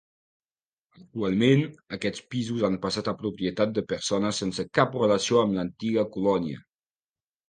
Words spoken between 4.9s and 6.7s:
relació amb l'antiga colònia.